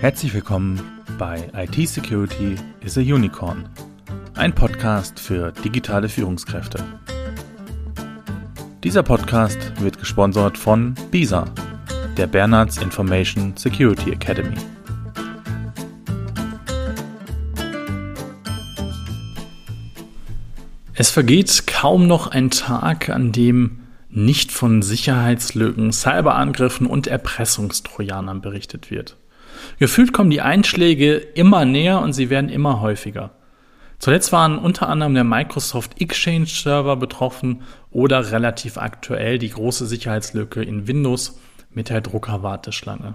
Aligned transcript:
Herzlich 0.00 0.32
willkommen 0.32 0.80
bei 1.18 1.50
IT 1.52 1.86
Security 1.86 2.56
is 2.80 2.96
a 2.96 3.02
Unicorn, 3.02 3.68
ein 4.32 4.54
Podcast 4.54 5.20
für 5.20 5.52
digitale 5.52 6.08
Führungskräfte. 6.08 6.82
Dieser 8.82 9.02
Podcast 9.02 9.58
wird 9.78 9.98
gesponsert 9.98 10.56
von 10.56 10.94
BISA, 11.10 11.44
der 12.16 12.26
Bernards 12.28 12.78
Information 12.78 13.54
Security 13.58 14.12
Academy. 14.12 14.56
Es 20.94 21.10
vergeht 21.10 21.66
kaum 21.66 22.06
noch 22.06 22.28
ein 22.28 22.50
Tag, 22.50 23.10
an 23.10 23.32
dem 23.32 23.80
nicht 24.08 24.50
von 24.50 24.80
Sicherheitslücken, 24.80 25.92
Cyberangriffen 25.92 26.86
und 26.86 27.06
Erpressungstrojanern 27.06 28.40
berichtet 28.40 28.90
wird. 28.90 29.19
Gefühlt 29.78 30.12
kommen 30.12 30.30
die 30.30 30.40
Einschläge 30.40 31.14
immer 31.14 31.64
näher 31.64 32.00
und 32.00 32.12
sie 32.12 32.30
werden 32.30 32.50
immer 32.50 32.80
häufiger. 32.80 33.30
Zuletzt 33.98 34.32
waren 34.32 34.58
unter 34.58 34.88
anderem 34.88 35.14
der 35.14 35.24
Microsoft 35.24 36.00
Exchange 36.00 36.46
Server 36.46 36.96
betroffen 36.96 37.62
oder 37.90 38.32
relativ 38.32 38.78
aktuell 38.78 39.38
die 39.38 39.50
große 39.50 39.86
Sicherheitslücke 39.86 40.62
in 40.62 40.86
Windows 40.86 41.38
mit 41.70 41.90
der 41.90 42.00
Druckerwarteschlange. 42.00 43.14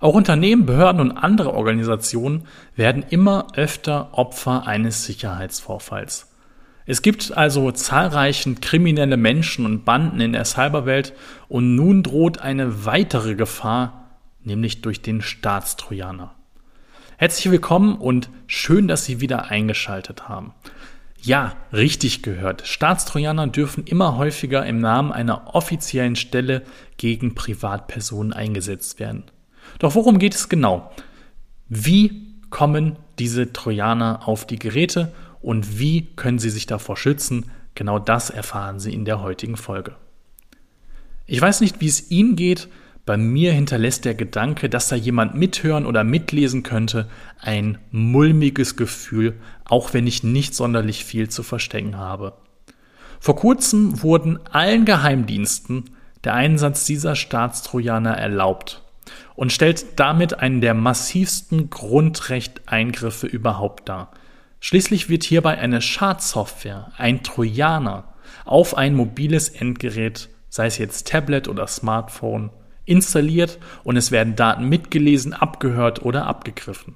Auch 0.00 0.14
Unternehmen, 0.14 0.64
Behörden 0.64 1.00
und 1.00 1.12
andere 1.12 1.52
Organisationen 1.52 2.46
werden 2.76 3.04
immer 3.08 3.48
öfter 3.54 4.10
Opfer 4.12 4.66
eines 4.66 5.04
Sicherheitsvorfalls. 5.04 6.32
Es 6.86 7.02
gibt 7.02 7.36
also 7.36 7.72
zahlreichen 7.72 8.60
kriminelle 8.60 9.16
Menschen 9.16 9.66
und 9.66 9.84
Banden 9.84 10.20
in 10.20 10.32
der 10.32 10.44
Cyberwelt 10.44 11.14
und 11.48 11.74
nun 11.74 12.04
droht 12.04 12.38
eine 12.38 12.84
weitere 12.84 13.34
Gefahr 13.34 14.05
nämlich 14.46 14.80
durch 14.80 15.02
den 15.02 15.20
Staatstrojaner. 15.20 16.34
Herzlich 17.18 17.50
willkommen 17.50 17.96
und 17.96 18.30
schön, 18.46 18.88
dass 18.88 19.04
Sie 19.04 19.20
wieder 19.20 19.50
eingeschaltet 19.50 20.28
haben. 20.28 20.54
Ja, 21.20 21.56
richtig 21.72 22.22
gehört. 22.22 22.66
Staatstrojaner 22.66 23.48
dürfen 23.48 23.84
immer 23.84 24.16
häufiger 24.16 24.64
im 24.64 24.78
Namen 24.78 25.12
einer 25.12 25.54
offiziellen 25.54 26.14
Stelle 26.14 26.62
gegen 26.96 27.34
Privatpersonen 27.34 28.32
eingesetzt 28.32 29.00
werden. 29.00 29.24
Doch 29.80 29.94
worum 29.94 30.18
geht 30.18 30.34
es 30.34 30.48
genau? 30.48 30.92
Wie 31.68 32.36
kommen 32.50 32.96
diese 33.18 33.52
Trojaner 33.52 34.28
auf 34.28 34.46
die 34.46 34.58
Geräte 34.58 35.12
und 35.40 35.80
wie 35.80 36.06
können 36.14 36.38
Sie 36.38 36.50
sich 36.50 36.66
davor 36.66 36.96
schützen? 36.96 37.50
Genau 37.74 37.98
das 37.98 38.30
erfahren 38.30 38.78
Sie 38.78 38.94
in 38.94 39.04
der 39.04 39.20
heutigen 39.20 39.56
Folge. 39.56 39.96
Ich 41.26 41.40
weiß 41.40 41.60
nicht, 41.60 41.80
wie 41.80 41.88
es 41.88 42.10
Ihnen 42.10 42.36
geht, 42.36 42.68
bei 43.06 43.16
mir 43.16 43.52
hinterlässt 43.52 44.04
der 44.04 44.14
Gedanke, 44.14 44.68
dass 44.68 44.88
da 44.88 44.96
jemand 44.96 45.36
mithören 45.36 45.86
oder 45.86 46.02
mitlesen 46.02 46.64
könnte, 46.64 47.08
ein 47.40 47.78
mulmiges 47.92 48.76
Gefühl, 48.76 49.34
auch 49.64 49.94
wenn 49.94 50.08
ich 50.08 50.24
nicht 50.24 50.56
sonderlich 50.56 51.04
viel 51.04 51.28
zu 51.28 51.44
verstecken 51.44 51.96
habe. 51.96 52.34
Vor 53.20 53.36
kurzem 53.36 54.02
wurden 54.02 54.40
allen 54.50 54.84
Geheimdiensten 54.84 55.84
der 56.24 56.34
Einsatz 56.34 56.84
dieser 56.84 57.14
Staatstrojaner 57.14 58.12
erlaubt 58.18 58.82
und 59.36 59.52
stellt 59.52 60.00
damit 60.00 60.40
einen 60.40 60.60
der 60.60 60.74
massivsten 60.74 61.70
Grundrechteingriffe 61.70 63.28
überhaupt 63.28 63.88
dar. 63.88 64.10
Schließlich 64.58 65.08
wird 65.08 65.22
hierbei 65.22 65.58
eine 65.58 65.80
Schadsoftware, 65.80 66.90
ein 66.96 67.22
Trojaner, 67.22 68.14
auf 68.44 68.76
ein 68.76 68.94
mobiles 68.94 69.48
Endgerät, 69.48 70.28
sei 70.48 70.66
es 70.66 70.78
jetzt 70.78 71.06
Tablet 71.06 71.46
oder 71.46 71.68
Smartphone, 71.68 72.50
installiert 72.86 73.58
und 73.84 73.96
es 73.96 74.10
werden 74.10 74.36
Daten 74.36 74.68
mitgelesen, 74.68 75.34
abgehört 75.34 76.02
oder 76.04 76.26
abgegriffen. 76.26 76.94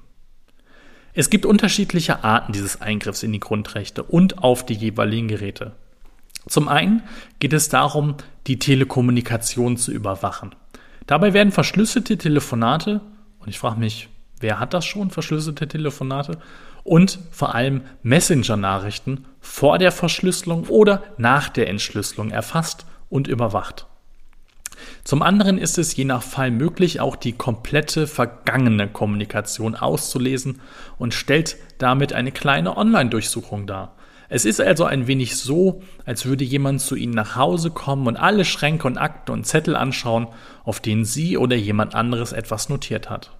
Es 1.13 1.29
gibt 1.29 1.45
unterschiedliche 1.45 2.23
Arten 2.23 2.53
dieses 2.53 2.81
Eingriffs 2.81 3.21
in 3.21 3.33
die 3.33 3.39
Grundrechte 3.39 4.03
und 4.03 4.39
auf 4.39 4.65
die 4.65 4.73
jeweiligen 4.73 5.27
Geräte. 5.27 5.73
Zum 6.47 6.67
einen 6.67 7.03
geht 7.39 7.53
es 7.53 7.69
darum, 7.69 8.15
die 8.47 8.57
Telekommunikation 8.57 9.77
zu 9.77 9.91
überwachen. 9.91 10.55
Dabei 11.05 11.33
werden 11.33 11.51
verschlüsselte 11.51 12.17
Telefonate, 12.17 13.01
und 13.39 13.49
ich 13.49 13.59
frage 13.59 13.79
mich, 13.79 14.09
wer 14.39 14.59
hat 14.59 14.73
das 14.73 14.85
schon, 14.85 15.11
verschlüsselte 15.11 15.67
Telefonate, 15.67 16.37
und 16.83 17.19
vor 17.29 17.53
allem 17.53 17.81
Messenger-Nachrichten 18.01 19.25
vor 19.39 19.77
der 19.77 19.91
Verschlüsselung 19.91 20.65
oder 20.67 21.03
nach 21.17 21.49
der 21.49 21.67
Entschlüsselung 21.67 22.31
erfasst 22.31 22.85
und 23.09 23.27
überwacht. 23.27 23.85
Zum 25.03 25.21
anderen 25.21 25.57
ist 25.57 25.77
es 25.77 25.95
je 25.95 26.05
nach 26.05 26.23
Fall 26.23 26.51
möglich, 26.51 26.99
auch 26.99 27.15
die 27.15 27.33
komplette 27.33 28.07
vergangene 28.07 28.87
Kommunikation 28.87 29.75
auszulesen 29.75 30.61
und 30.97 31.13
stellt 31.13 31.57
damit 31.77 32.13
eine 32.13 32.31
kleine 32.31 32.77
Online-Durchsuchung 32.77 33.67
dar. 33.67 33.95
Es 34.33 34.45
ist 34.45 34.61
also 34.61 34.85
ein 34.85 35.07
wenig 35.07 35.35
so, 35.35 35.81
als 36.05 36.25
würde 36.25 36.45
jemand 36.45 36.79
zu 36.79 36.95
Ihnen 36.95 37.13
nach 37.13 37.35
Hause 37.35 37.69
kommen 37.69 38.07
und 38.07 38.15
alle 38.15 38.45
Schränke 38.45 38.87
und 38.87 38.97
Akten 38.97 39.31
und 39.33 39.45
Zettel 39.45 39.75
anschauen, 39.75 40.27
auf 40.63 40.79
denen 40.79 41.03
Sie 41.03 41.37
oder 41.37 41.57
jemand 41.57 41.95
anderes 41.95 42.31
etwas 42.31 42.69
notiert 42.69 43.09
hat. 43.09 43.31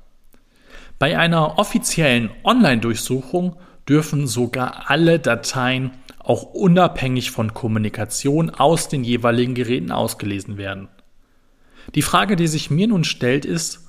Bei 0.99 1.17
einer 1.17 1.57
offiziellen 1.57 2.29
Online-Durchsuchung 2.43 3.55
dürfen 3.87 4.27
sogar 4.27 4.89
alle 4.89 5.19
Dateien 5.19 5.91
auch 6.19 6.43
unabhängig 6.43 7.31
von 7.31 7.53
Kommunikation 7.53 8.49
aus 8.49 8.89
den 8.89 9.03
jeweiligen 9.03 9.55
Geräten 9.55 9.91
ausgelesen 9.91 10.57
werden. 10.57 10.89
Die 11.95 12.01
Frage, 12.01 12.35
die 12.35 12.47
sich 12.47 12.69
mir 12.69 12.87
nun 12.87 13.03
stellt, 13.03 13.45
ist, 13.45 13.87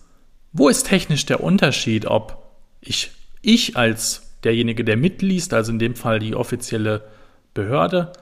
wo 0.53 0.69
ist 0.69 0.87
technisch 0.87 1.27
der 1.27 1.43
Unterschied, 1.43 2.07
ob 2.07 2.43
ich, 2.81 3.11
ich 3.41 3.77
als 3.77 4.33
derjenige, 4.45 4.85
der 4.85 4.97
mitliest, 4.97 5.55
also 5.55 5.73
in 5.73 5.79
dem 5.79 5.95
Fall 5.95 6.19
die 6.19 6.35
offizielle 6.35 7.05
Behörde, 7.55 8.13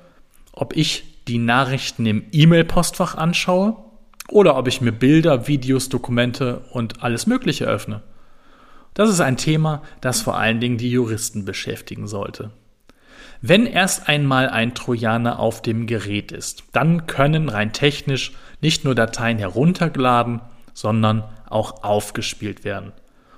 ob 0.53 0.77
ich 0.77 1.25
die 1.29 1.39
Nachrichten 1.39 2.07
im 2.07 2.25
E-Mail-Postfach 2.33 3.15
anschaue 3.15 3.77
oder 4.29 4.57
ob 4.57 4.69
ich 4.69 4.81
mir 4.81 4.93
Bilder, 4.93 5.47
Videos, 5.49 5.89
Dokumente 5.89 6.63
und 6.73 7.03
alles 7.03 7.27
Mögliche 7.27 7.67
öffne. 7.67 8.03
Das 8.95 9.09
ist 9.09 9.21
ein 9.21 9.37
Thema, 9.37 9.83
das 10.01 10.21
vor 10.21 10.37
allen 10.37 10.61
Dingen 10.61 10.77
die 10.77 10.91
Juristen 10.91 11.45
beschäftigen 11.45 12.07
sollte. 12.07 12.51
Wenn 13.43 13.65
erst 13.65 14.09
einmal 14.09 14.51
ein 14.51 14.75
Trojaner 14.75 15.39
auf 15.39 15.63
dem 15.63 15.87
Gerät 15.87 16.31
ist, 16.31 16.65
dann 16.73 17.07
können 17.07 17.49
rein 17.49 17.73
technisch 17.73 18.33
nicht 18.61 18.85
nur 18.85 18.95
Dateien 18.95 19.39
heruntergeladen, 19.39 20.43
sondern 20.75 21.25
auch 21.49 21.83
aufgespielt 21.83 22.65
werden. 22.65 22.93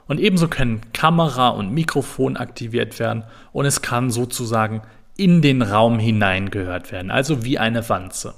Und 0.08 0.18
ebenso 0.18 0.48
können 0.48 0.80
Kamera 0.92 1.50
und 1.50 1.72
Mikrofon 1.72 2.36
aktiviert 2.36 2.98
werden 2.98 3.22
und 3.52 3.64
es 3.64 3.80
kann 3.80 4.10
sozusagen 4.10 4.82
in 5.16 5.40
den 5.40 5.62
Raum 5.62 6.00
hineingehört 6.00 6.90
werden, 6.90 7.12
also 7.12 7.44
wie 7.44 7.58
eine 7.58 7.88
Wanze. 7.88 8.34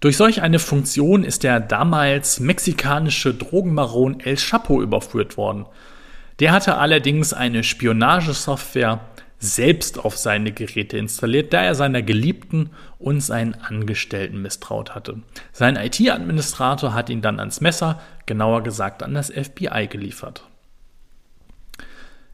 Durch 0.00 0.18
solch 0.18 0.42
eine 0.42 0.58
Funktion 0.58 1.24
ist 1.24 1.42
der 1.42 1.60
damals 1.60 2.40
mexikanische 2.40 3.32
Drogenbaron 3.32 4.20
El 4.20 4.36
Chapo 4.36 4.82
überführt 4.82 5.38
worden. 5.38 5.64
Der 6.38 6.52
hatte 6.52 6.76
allerdings 6.76 7.32
eine 7.32 7.64
Spionagesoftware 7.64 9.00
selbst 9.38 9.98
auf 9.98 10.16
seine 10.16 10.52
Geräte 10.52 10.96
installiert, 10.96 11.52
da 11.52 11.62
er 11.62 11.74
seiner 11.74 12.02
Geliebten 12.02 12.70
und 12.98 13.20
seinen 13.20 13.54
Angestellten 13.54 14.40
misstraut 14.40 14.94
hatte. 14.94 15.20
Sein 15.52 15.76
IT-Administrator 15.76 16.94
hat 16.94 17.10
ihn 17.10 17.22
dann 17.22 17.38
ans 17.38 17.60
Messer, 17.60 18.00
genauer 18.24 18.62
gesagt 18.62 19.02
an 19.02 19.14
das 19.14 19.30
FBI 19.30 19.88
geliefert. 19.88 20.44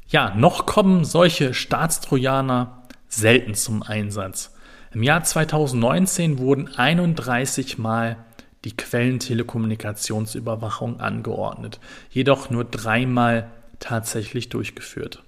Ja, 0.07 0.35
noch 0.35 0.67
kommen 0.67 1.05
solche 1.05 1.55
Staatstrojaner 1.55 2.83
selten 3.09 3.55
zum 3.55 3.83
Einsatz. 3.83 4.55
Im 4.93 5.03
Jahr 5.03 5.25
2019 5.25 6.39
wurden 6.39 6.69
31 6.69 7.79
Mal 7.79 8.17
die 8.65 8.77
Quellentelekommunikationsüberwachung 8.77 11.01
angeordnet, 11.01 11.81
jedoch 12.11 12.51
nur 12.51 12.65
dreimal 12.65 13.51
tatsächlich 13.81 14.51
durchgeführt. 14.51 15.25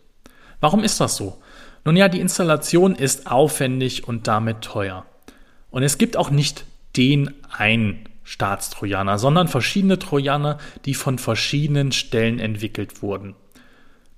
Warum 0.61 0.85
ist 0.85 1.00
das 1.00 1.17
so? 1.17 1.43
Nun 1.85 1.97
ja, 1.97 2.09
die 2.09 2.21
Installation 2.21 2.95
ist 2.95 3.27
aufwendig 3.27 4.09
und 4.09 4.27
damit 4.27 4.63
teuer. 4.63 5.05
Und 5.71 5.83
es 5.83 5.99
gibt 5.99 6.17
auch 6.17 6.31
nicht 6.31 6.65
den 6.97 7.35
einen 7.51 8.09
Staatstrojaner, 8.23 9.19
sondern 9.19 9.49
verschiedene 9.49 9.99
Trojaner, 9.99 10.59
die 10.87 10.95
von 10.95 11.19
verschiedenen 11.19 11.93
Stellen 11.93 12.39
entwickelt 12.39 13.03
wurden. 13.03 13.35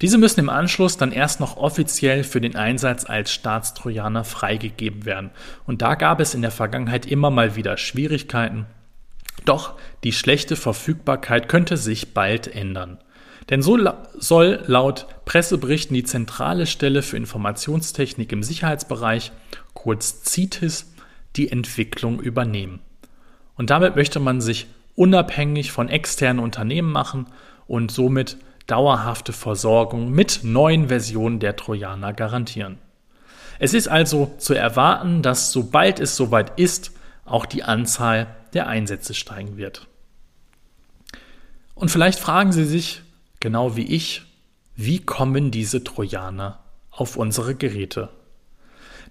Diese 0.02 0.18
müssen 0.18 0.40
im 0.40 0.50
Anschluss 0.50 0.98
dann 0.98 1.10
erst 1.10 1.40
noch 1.40 1.56
offiziell 1.56 2.22
für 2.22 2.40
den 2.40 2.54
Einsatz 2.54 3.06
als 3.06 3.32
Staatstrojaner 3.32 4.24
freigegeben 4.24 5.06
werden. 5.06 5.30
Und 5.64 5.80
da 5.80 5.94
gab 5.94 6.20
es 6.20 6.34
in 6.34 6.42
der 6.42 6.50
Vergangenheit 6.50 7.06
immer 7.06 7.30
mal 7.30 7.56
wieder 7.56 7.78
Schwierigkeiten. 7.78 8.66
Doch 9.46 9.74
die 10.04 10.12
schlechte 10.12 10.54
Verfügbarkeit 10.54 11.48
könnte 11.48 11.76
sich 11.78 12.12
bald 12.12 12.46
ändern. 12.46 12.98
Denn 13.48 13.62
so 13.62 13.78
soll 14.14 14.62
laut 14.66 15.06
Presseberichten 15.24 15.94
die 15.94 16.04
zentrale 16.04 16.66
Stelle 16.66 17.02
für 17.02 17.16
Informationstechnik 17.16 18.32
im 18.32 18.42
Sicherheitsbereich, 18.42 19.32
kurz 19.74 20.24
CITES, 20.24 20.92
die 21.36 21.52
Entwicklung 21.52 22.20
übernehmen. 22.20 22.80
Und 23.56 23.70
damit 23.70 23.94
möchte 23.94 24.20
man 24.20 24.40
sich 24.40 24.66
unabhängig 24.96 25.70
von 25.70 25.88
externen 25.88 26.42
Unternehmen 26.42 26.90
machen 26.90 27.26
und 27.66 27.90
somit 27.90 28.36
dauerhafte 28.66 29.32
Versorgung 29.32 30.10
mit 30.10 30.40
neuen 30.42 30.88
Versionen 30.88 31.38
der 31.38 31.54
Trojaner 31.54 32.12
garantieren. 32.12 32.78
Es 33.58 33.74
ist 33.74 33.88
also 33.88 34.34
zu 34.38 34.54
erwarten, 34.54 35.22
dass 35.22 35.52
sobald 35.52 36.00
es 36.00 36.16
soweit 36.16 36.58
ist, 36.58 36.92
auch 37.24 37.46
die 37.46 37.62
Anzahl 37.62 38.26
der 38.54 38.66
Einsätze 38.66 39.14
steigen 39.14 39.56
wird. 39.56 39.86
Und 41.74 41.90
vielleicht 41.90 42.18
fragen 42.18 42.52
Sie 42.52 42.64
sich, 42.64 43.02
genau 43.40 43.76
wie 43.76 43.86
ich, 43.86 44.22
wie 44.74 44.98
kommen 44.98 45.50
diese 45.50 45.82
Trojaner 45.84 46.60
auf 46.90 47.16
unsere 47.16 47.54
Geräte? 47.54 48.10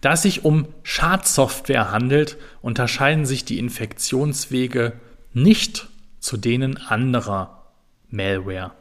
Da 0.01 0.13
es 0.13 0.21
sich 0.21 0.45
um 0.45 0.67
Schadsoftware 0.83 1.91
handelt, 1.91 2.37
unterscheiden 2.61 3.25
sich 3.25 3.45
die 3.45 3.57
Infektionswege 3.57 4.93
nicht 5.33 5.87
zu 6.19 6.37
denen 6.37 6.77
anderer 6.77 7.71
Malware. 8.09 8.71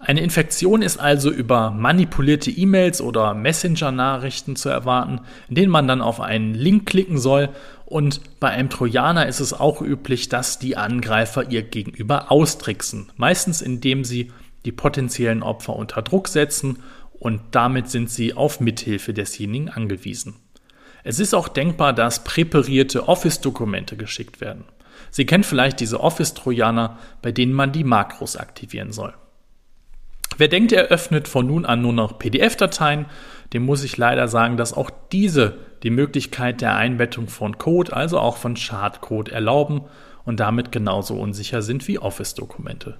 Eine 0.00 0.20
Infektion 0.20 0.80
ist 0.82 0.98
also 0.98 1.30
über 1.30 1.72
manipulierte 1.72 2.52
E-Mails 2.52 3.00
oder 3.00 3.34
Messenger-Nachrichten 3.34 4.54
zu 4.54 4.68
erwarten, 4.68 5.20
in 5.48 5.56
denen 5.56 5.72
man 5.72 5.88
dann 5.88 6.00
auf 6.00 6.20
einen 6.20 6.54
Link 6.54 6.86
klicken 6.86 7.18
soll. 7.18 7.48
Und 7.84 8.20
bei 8.38 8.48
einem 8.50 8.70
Trojaner 8.70 9.26
ist 9.26 9.40
es 9.40 9.52
auch 9.52 9.82
üblich, 9.82 10.28
dass 10.28 10.60
die 10.60 10.76
Angreifer 10.76 11.50
ihr 11.50 11.62
Gegenüber 11.62 12.30
austricksen. 12.30 13.10
Meistens 13.16 13.60
indem 13.60 14.04
sie 14.04 14.30
die 14.64 14.72
potenziellen 14.72 15.42
Opfer 15.42 15.74
unter 15.74 16.02
Druck 16.02 16.28
setzen 16.28 16.78
und 17.12 17.40
damit 17.50 17.90
sind 17.90 18.08
sie 18.08 18.34
auf 18.34 18.60
Mithilfe 18.60 19.12
desjenigen 19.12 19.68
angewiesen. 19.68 20.36
Es 21.02 21.18
ist 21.18 21.34
auch 21.34 21.48
denkbar, 21.48 21.92
dass 21.92 22.22
präparierte 22.22 23.08
Office-Dokumente 23.08 23.96
geschickt 23.96 24.40
werden. 24.40 24.64
Sie 25.10 25.26
kennen 25.26 25.44
vielleicht 25.44 25.80
diese 25.80 26.00
Office-Trojaner, 26.00 26.98
bei 27.20 27.32
denen 27.32 27.52
man 27.52 27.72
die 27.72 27.84
Makros 27.84 28.36
aktivieren 28.36 28.92
soll. 28.92 29.14
Wer 30.38 30.46
denkt, 30.46 30.70
er 30.70 30.84
öffnet 30.84 31.26
von 31.26 31.46
nun 31.48 31.66
an 31.66 31.82
nur 31.82 31.92
noch 31.92 32.18
PDF-Dateien, 32.18 33.06
dem 33.52 33.64
muss 33.64 33.82
ich 33.82 33.96
leider 33.96 34.28
sagen, 34.28 34.56
dass 34.56 34.72
auch 34.72 34.90
diese 35.10 35.58
die 35.82 35.90
Möglichkeit 35.90 36.60
der 36.60 36.76
Einbettung 36.76 37.26
von 37.26 37.58
Code, 37.58 37.92
also 37.92 38.20
auch 38.20 38.36
von 38.36 38.56
Schadcode, 38.56 39.30
erlauben 39.30 39.82
und 40.24 40.38
damit 40.38 40.70
genauso 40.70 41.16
unsicher 41.16 41.60
sind 41.60 41.88
wie 41.88 41.98
Office-Dokumente. 41.98 42.98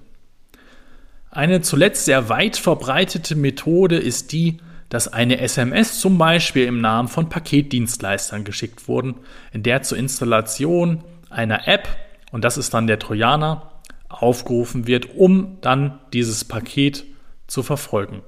Eine 1.31 1.61
zuletzt 1.61 2.05
sehr 2.05 2.27
weit 2.27 2.57
verbreitete 2.57 3.35
Methode 3.37 3.97
ist 3.97 4.33
die, 4.33 4.57
dass 4.89 5.07
eine 5.07 5.39
SMS 5.39 5.99
zum 5.99 6.17
Beispiel 6.17 6.65
im 6.65 6.81
Namen 6.81 7.07
von 7.07 7.29
Paketdienstleistern 7.29 8.43
geschickt 8.43 8.87
wurden, 8.89 9.15
in 9.53 9.63
der 9.63 9.81
zur 9.83 9.97
Installation 9.97 11.03
einer 11.29 11.67
App, 11.69 11.87
und 12.31 12.43
das 12.43 12.57
ist 12.57 12.73
dann 12.73 12.87
der 12.87 12.99
Trojaner, 12.99 13.71
aufgerufen 14.09 14.87
wird, 14.87 15.15
um 15.15 15.57
dann 15.61 15.99
dieses 16.11 16.43
Paket 16.43 17.05
zu 17.49 17.63
verfolgen. 17.63 18.21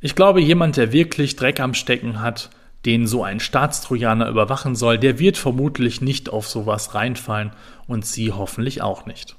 Ich 0.00 0.14
glaube, 0.14 0.40
jemand, 0.40 0.76
der 0.76 0.92
wirklich 0.92 1.36
Dreck 1.36 1.60
am 1.60 1.74
Stecken 1.74 2.20
hat, 2.20 2.50
den 2.84 3.06
so 3.06 3.22
ein 3.22 3.38
Staatstrojaner 3.38 4.28
überwachen 4.28 4.74
soll, 4.74 4.98
der 4.98 5.18
wird 5.18 5.36
vermutlich 5.36 6.00
nicht 6.00 6.30
auf 6.30 6.48
sowas 6.48 6.94
reinfallen 6.94 7.52
und 7.86 8.04
Sie 8.04 8.32
hoffentlich 8.32 8.82
auch 8.82 9.06
nicht. 9.06 9.36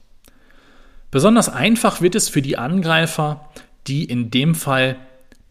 Besonders 1.11 1.49
einfach 1.49 2.01
wird 2.01 2.15
es 2.15 2.29
für 2.29 2.41
die 2.41 2.57
Angreifer, 2.57 3.49
die 3.87 4.05
in 4.05 4.31
dem 4.31 4.55
Fall 4.55 4.95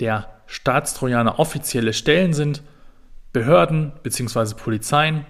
der 0.01 0.29
Staatstrojaner 0.47 1.39
offizielle 1.39 1.93
Stellen 1.93 2.33
sind, 2.33 2.63
Behörden 3.33 3.93
bzw. 4.03 4.55
Polizeien, 4.55 5.25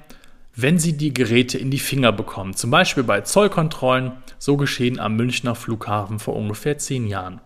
wenn 0.54 0.78
sie 0.78 0.96
die 0.96 1.14
Geräte 1.14 1.58
in 1.58 1.70
die 1.70 1.78
Finger 1.78 2.12
bekommen, 2.12 2.54
zum 2.54 2.70
Beispiel 2.70 3.04
bei 3.04 3.20
Zollkontrollen, 3.20 4.12
so 4.38 4.56
geschehen 4.56 4.98
am 4.98 5.16
Münchner 5.16 5.54
Flughafen 5.54 6.18
vor 6.18 6.36
ungefähr 6.36 6.78
zehn 6.78 7.06
Jahren. 7.06 7.40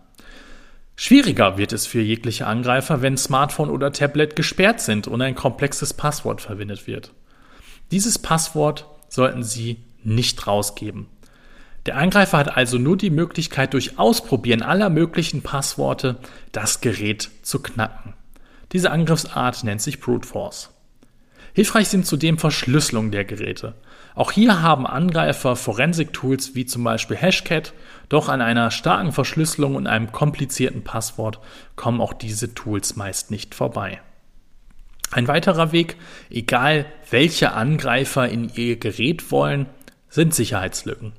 Schwieriger 0.99 1.59
wird 1.59 1.73
es 1.73 1.85
für 1.85 2.01
jegliche 2.01 2.47
Angreifer, 2.47 3.03
wenn 3.03 3.17
Smartphone 3.17 3.69
oder 3.69 3.93
Tablet 3.93 4.35
gesperrt 4.35 4.81
sind 4.81 5.07
und 5.07 5.21
ein 5.21 5.35
komplexes 5.35 5.93
Passwort 5.93 6.41
verwendet 6.41 6.87
wird. 6.87 7.13
Dieses 7.91 8.17
Passwort 8.17 8.87
sollten 9.07 9.43
Sie 9.43 9.77
nicht 10.03 10.47
rausgeben. 10.47 11.05
Der 11.85 11.97
Angreifer 11.97 12.39
hat 12.39 12.57
also 12.57 12.79
nur 12.79 12.97
die 12.97 13.11
Möglichkeit, 13.11 13.75
durch 13.75 13.99
Ausprobieren 13.99 14.63
aller 14.63 14.89
möglichen 14.89 15.43
Passworte 15.43 16.17
das 16.51 16.81
Gerät 16.81 17.29
zu 17.43 17.61
knacken. 17.61 18.15
Diese 18.73 18.89
Angriffsart 18.89 19.63
nennt 19.63 19.83
sich 19.83 19.99
Brute 19.99 20.27
Force. 20.27 20.71
Hilfreich 21.53 21.87
sind 21.87 22.05
zudem 22.05 22.37
Verschlüsselung 22.37 23.11
der 23.11 23.25
Geräte. 23.25 23.75
Auch 24.15 24.31
hier 24.31 24.61
haben 24.61 24.87
Angreifer 24.87 25.55
Forensik-Tools 25.55 26.55
wie 26.55 26.65
zum 26.65 26.83
Beispiel 26.83 27.17
Hashcat, 27.17 27.73
doch 28.09 28.29
an 28.29 28.41
einer 28.41 28.71
starken 28.71 29.11
Verschlüsselung 29.11 29.75
und 29.75 29.87
einem 29.87 30.11
komplizierten 30.11 30.83
Passwort 30.83 31.39
kommen 31.75 32.01
auch 32.01 32.13
diese 32.13 32.53
Tools 32.53 32.95
meist 32.95 33.31
nicht 33.31 33.55
vorbei. 33.55 34.01
Ein 35.11 35.27
weiterer 35.27 35.71
Weg, 35.71 35.95
egal 36.29 36.85
welche 37.09 37.53
Angreifer 37.53 38.27
in 38.27 38.51
ihr 38.53 38.77
Gerät 38.77 39.31
wollen, 39.31 39.67
sind 40.09 40.33
Sicherheitslücken. 40.35 41.13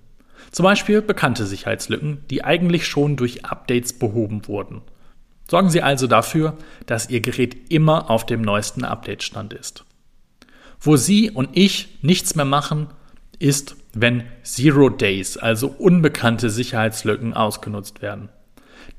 Zum 0.50 0.64
Beispiel 0.64 1.02
bekannte 1.02 1.46
Sicherheitslücken, 1.46 2.24
die 2.30 2.44
eigentlich 2.44 2.86
schon 2.86 3.16
durch 3.16 3.44
Updates 3.44 3.98
behoben 3.98 4.46
wurden. 4.46 4.82
Sorgen 5.50 5.70
Sie 5.70 5.82
also 5.82 6.06
dafür, 6.06 6.56
dass 6.86 7.08
Ihr 7.08 7.20
Gerät 7.20 7.70
immer 7.70 8.10
auf 8.10 8.26
dem 8.26 8.42
neuesten 8.42 8.84
Update-Stand 8.84 9.54
ist. 9.54 9.84
Wo 10.80 10.96
Sie 10.96 11.30
und 11.30 11.50
ich 11.52 11.98
nichts 12.02 12.34
mehr 12.34 12.44
machen, 12.44 12.88
ist, 13.38 13.76
wenn 13.92 14.24
Zero 14.42 14.88
Days, 14.88 15.36
also 15.36 15.68
unbekannte 15.68 16.50
Sicherheitslücken, 16.50 17.34
ausgenutzt 17.34 18.02
werden. 18.02 18.28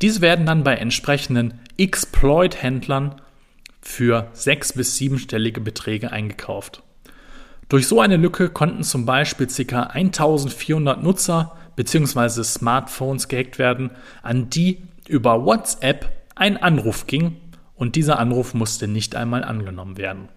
Diese 0.02 0.22
werden 0.22 0.46
dann 0.46 0.64
bei 0.64 0.76
entsprechenden 0.76 1.60
Exploit-Händlern 1.78 3.22
für 3.82 4.28
sechs- 4.34 4.74
bis 4.74 4.98
siebenstellige 4.98 5.62
Beträge 5.62 6.12
eingekauft. 6.12 6.84
Durch 7.70 7.88
so 7.88 8.02
eine 8.02 8.18
Lücke 8.18 8.50
konnten 8.50 8.84
zum 8.84 9.06
Beispiel 9.06 9.48
ca. 9.48 9.84
1400 9.84 11.04
Nutzer 11.04 11.56
bzw. 11.76 12.44
Smartphones 12.44 13.28
gehackt 13.28 13.60
werden, 13.60 13.92
an 14.22 14.50
die 14.50 14.82
über 15.08 15.46
WhatsApp 15.46 16.10
ein 16.36 16.58
Anruf 16.58 17.08
ging 17.08 17.38
und 17.76 17.96
dieser 17.96 18.20
Anruf 18.20 18.54
musste 18.54 18.88
nicht 18.88 19.16
einmal 19.16 19.44
angenommen 19.44 19.98
werden. 19.98 20.30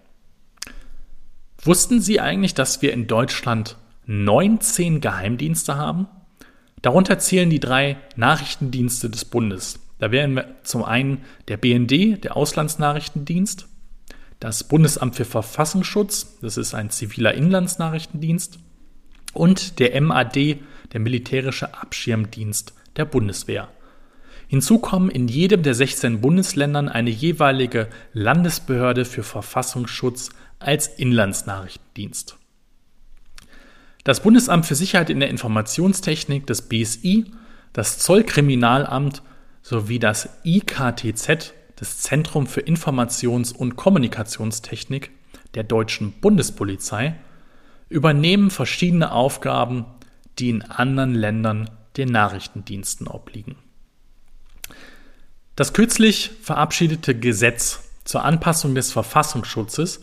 Wussten 1.65 2.01
Sie 2.01 2.19
eigentlich, 2.19 2.53
dass 2.53 2.81
wir 2.81 2.91
in 2.91 3.07
Deutschland 3.07 3.77
19 4.05 4.99
Geheimdienste 4.99 5.77
haben? 5.77 6.07
Darunter 6.81 7.19
zählen 7.19 7.49
die 7.49 7.61
drei 7.61 7.95
Nachrichtendienste 8.17 9.09
des 9.09 9.23
Bundes. 9.23 9.79
Da 9.97 10.11
wären 10.11 10.43
zum 10.63 10.83
einen 10.83 11.23
der 11.47 11.55
BND, 11.55 12.21
der 12.21 12.35
Auslandsnachrichtendienst, 12.35 13.67
das 14.41 14.65
Bundesamt 14.65 15.15
für 15.15 15.23
Verfassungsschutz, 15.23 16.37
das 16.41 16.57
ist 16.57 16.73
ein 16.73 16.89
ziviler 16.89 17.33
Inlandsnachrichtendienst, 17.33 18.59
und 19.31 19.79
der 19.79 19.99
MAD, 20.01 20.57
der 20.91 20.99
militärische 20.99 21.73
Abschirmdienst 21.73 22.73
der 22.97 23.05
Bundeswehr. 23.05 23.69
Hinzu 24.47 24.79
kommen 24.79 25.09
in 25.09 25.29
jedem 25.29 25.63
der 25.63 25.73
16 25.73 26.19
Bundesländern 26.19 26.89
eine 26.89 27.09
jeweilige 27.09 27.87
Landesbehörde 28.11 29.05
für 29.05 29.23
Verfassungsschutz 29.23 30.31
als 30.63 30.87
Inlandsnachrichtendienst. 30.87 32.37
Das 34.03 34.21
Bundesamt 34.21 34.65
für 34.65 34.75
Sicherheit 34.75 35.09
in 35.09 35.19
der 35.19 35.29
Informationstechnik, 35.29 36.45
das 36.45 36.63
BSI, 36.63 37.31
das 37.71 37.99
Zollkriminalamt 37.99 39.21
sowie 39.61 39.99
das 39.99 40.29
IKTZ, 40.43 41.53
das 41.77 41.99
Zentrum 41.99 42.47
für 42.47 42.61
Informations- 42.61 43.53
und 43.53 43.75
Kommunikationstechnik 43.75 45.11
der 45.55 45.63
deutschen 45.63 46.11
Bundespolizei, 46.13 47.15
übernehmen 47.89 48.49
verschiedene 48.49 49.11
Aufgaben, 49.11 49.85
die 50.39 50.49
in 50.49 50.63
anderen 50.63 51.13
Ländern 51.13 51.69
den 51.95 52.09
Nachrichtendiensten 52.09 53.07
obliegen. 53.07 53.55
Das 55.55 55.73
kürzlich 55.73 56.31
verabschiedete 56.41 57.17
Gesetz 57.17 57.83
zur 58.03 58.25
Anpassung 58.25 58.75
des 58.75 58.91
Verfassungsschutzes 58.91 60.01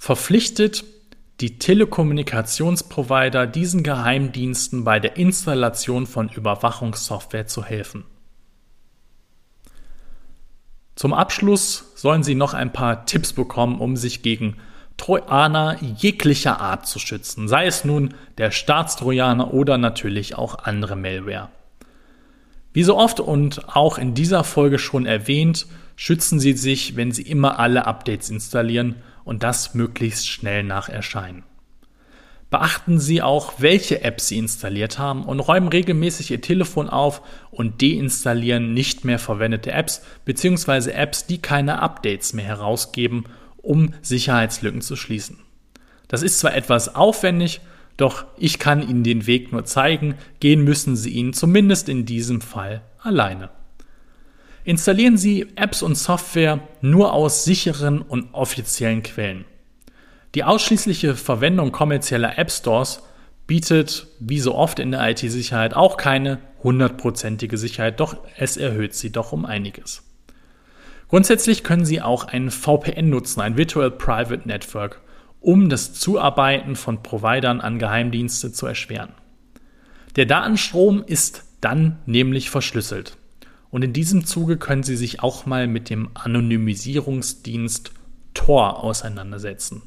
verpflichtet 0.00 0.82
die 1.40 1.58
Telekommunikationsprovider 1.58 3.46
diesen 3.46 3.82
Geheimdiensten 3.82 4.82
bei 4.82 4.98
der 4.98 5.18
Installation 5.18 6.06
von 6.06 6.30
Überwachungssoftware 6.30 7.46
zu 7.46 7.62
helfen. 7.62 8.04
Zum 10.96 11.12
Abschluss 11.12 11.92
sollen 11.96 12.22
Sie 12.22 12.34
noch 12.34 12.54
ein 12.54 12.72
paar 12.72 13.04
Tipps 13.04 13.34
bekommen, 13.34 13.78
um 13.78 13.96
sich 13.96 14.22
gegen 14.22 14.56
Trojaner 14.96 15.76
jeglicher 15.82 16.60
Art 16.60 16.86
zu 16.86 16.98
schützen, 16.98 17.46
sei 17.46 17.66
es 17.66 17.84
nun 17.84 18.14
der 18.38 18.52
Staatstrojaner 18.52 19.52
oder 19.52 19.76
natürlich 19.76 20.34
auch 20.34 20.60
andere 20.64 20.96
Malware. 20.96 21.50
Wie 22.72 22.84
so 22.84 22.96
oft 22.96 23.20
und 23.20 23.76
auch 23.76 23.98
in 23.98 24.14
dieser 24.14 24.44
Folge 24.44 24.78
schon 24.78 25.04
erwähnt, 25.04 25.66
schützen 25.94 26.40
Sie 26.40 26.54
sich, 26.54 26.96
wenn 26.96 27.12
Sie 27.12 27.22
immer 27.22 27.58
alle 27.58 27.86
Updates 27.86 28.30
installieren 28.30 28.96
und 29.24 29.42
das 29.42 29.74
möglichst 29.74 30.28
schnell 30.28 30.62
nach 30.62 30.88
Erscheinen. 30.88 31.44
Beachten 32.50 32.98
Sie 32.98 33.22
auch, 33.22 33.54
welche 33.58 34.02
Apps 34.02 34.26
Sie 34.28 34.38
installiert 34.38 34.98
haben 34.98 35.24
und 35.24 35.38
räumen 35.38 35.68
regelmäßig 35.68 36.32
Ihr 36.32 36.40
Telefon 36.40 36.88
auf 36.88 37.22
und 37.52 37.80
deinstallieren 37.80 38.74
nicht 38.74 39.04
mehr 39.04 39.20
verwendete 39.20 39.70
Apps 39.70 40.02
bzw. 40.24 40.90
Apps, 40.90 41.26
die 41.26 41.38
keine 41.38 41.80
Updates 41.80 42.32
mehr 42.32 42.44
herausgeben, 42.44 43.24
um 43.58 43.94
Sicherheitslücken 44.02 44.80
zu 44.80 44.96
schließen. 44.96 45.38
Das 46.08 46.22
ist 46.22 46.40
zwar 46.40 46.54
etwas 46.54 46.96
aufwendig, 46.96 47.60
doch 47.96 48.24
ich 48.36 48.58
kann 48.58 48.82
Ihnen 48.82 49.04
den 49.04 49.28
Weg 49.28 49.52
nur 49.52 49.64
zeigen, 49.64 50.16
gehen 50.40 50.64
müssen 50.64 50.96
Sie 50.96 51.10
ihn 51.10 51.32
zumindest 51.32 51.88
in 51.88 52.04
diesem 52.04 52.40
Fall 52.40 52.82
alleine. 52.98 53.50
Installieren 54.64 55.16
Sie 55.16 55.46
Apps 55.56 55.82
und 55.82 55.94
Software 55.94 56.60
nur 56.82 57.12
aus 57.12 57.44
sicheren 57.44 58.02
und 58.02 58.34
offiziellen 58.34 59.02
Quellen. 59.02 59.46
Die 60.34 60.44
ausschließliche 60.44 61.16
Verwendung 61.16 61.72
kommerzieller 61.72 62.38
App 62.38 62.50
Stores 62.50 63.02
bietet, 63.46 64.06
wie 64.20 64.38
so 64.38 64.54
oft 64.54 64.78
in 64.78 64.92
der 64.92 65.08
IT-Sicherheit, 65.10 65.74
auch 65.74 65.96
keine 65.96 66.38
hundertprozentige 66.62 67.56
Sicherheit, 67.56 67.98
doch 67.98 68.18
es 68.36 68.56
erhöht 68.56 68.94
sie 68.94 69.10
doch 69.10 69.32
um 69.32 69.44
einiges. 69.44 70.02
Grundsätzlich 71.08 71.64
können 71.64 71.84
Sie 71.84 72.00
auch 72.00 72.24
ein 72.24 72.50
VPN 72.52 73.10
nutzen, 73.10 73.40
ein 73.40 73.56
Virtual 73.56 73.90
Private 73.90 74.46
Network, 74.46 75.00
um 75.40 75.68
das 75.68 75.94
Zuarbeiten 75.94 76.76
von 76.76 77.02
Providern 77.02 77.60
an 77.60 77.80
Geheimdienste 77.80 78.52
zu 78.52 78.66
erschweren. 78.66 79.14
Der 80.14 80.26
Datenstrom 80.26 81.02
ist 81.04 81.44
dann 81.60 81.98
nämlich 82.06 82.50
verschlüsselt. 82.50 83.16
Und 83.70 83.82
in 83.82 83.92
diesem 83.92 84.26
Zuge 84.26 84.56
können 84.56 84.82
Sie 84.82 84.96
sich 84.96 85.22
auch 85.22 85.46
mal 85.46 85.66
mit 85.66 85.90
dem 85.90 86.10
Anonymisierungsdienst 86.14 87.92
Tor 88.34 88.82
auseinandersetzen. 88.82 89.82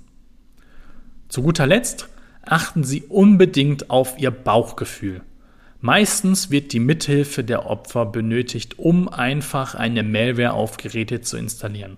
Zu 1.27 1.43
guter 1.43 1.67
Letzt 1.67 2.09
achten 2.45 2.83
Sie 2.83 3.03
unbedingt 3.03 3.89
auf 3.89 4.17
Ihr 4.19 4.31
Bauchgefühl. 4.31 5.21
Meistens 5.81 6.49
wird 6.49 6.71
die 6.71 6.79
Mithilfe 6.79 7.43
der 7.43 7.65
Opfer 7.65 8.05
benötigt, 8.05 8.79
um 8.79 9.09
einfach 9.09 9.75
eine 9.75 10.03
Malware 10.03 10.53
auf 10.53 10.77
Geräte 10.77 11.21
zu 11.21 11.35
installieren. 11.35 11.97